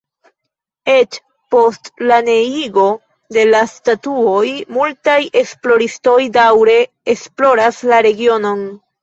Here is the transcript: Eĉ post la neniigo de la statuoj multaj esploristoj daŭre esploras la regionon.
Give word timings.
Eĉ 0.91 1.17
post 1.55 1.91
la 2.11 2.17
neniigo 2.29 2.85
de 3.37 3.43
la 3.49 3.59
statuoj 3.75 4.41
multaj 4.79 5.19
esploristoj 5.43 6.17
daŭre 6.41 6.81
esploras 7.15 7.85
la 7.95 8.03
regionon. 8.09 8.67